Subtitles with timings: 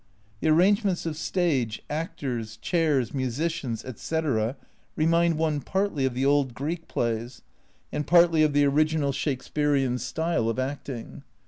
[0.39, 4.57] The arrangements of stage, actors, chairs, musicians, etc.
[4.95, 7.43] remind one partly of the old Greek plays
[7.91, 11.21] and partly of the original Shakespearean style of acting.